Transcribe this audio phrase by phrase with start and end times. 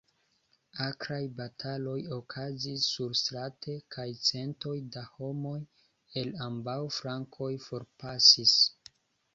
[0.85, 5.55] Akraj bataloj okazis surstrate, kaj centoj da homoj
[6.23, 8.59] el ambaŭ flankoj forpasis.